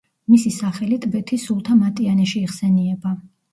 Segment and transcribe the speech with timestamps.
[0.35, 3.17] მისი სახელი ტბეთის სულთა მატიანეში იხსენიება.